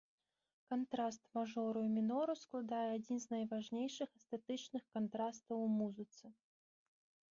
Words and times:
Кантраст 0.69 1.21
мажору 1.37 1.79
і 1.87 1.91
мінору 1.97 2.33
складае 2.43 2.87
адзін 2.95 3.17
з 3.25 3.35
найважнейшых 3.35 4.09
эстэтычных 4.21 4.83
кантрастаў 4.99 5.57
у 5.67 5.73
музыцы. 5.79 6.25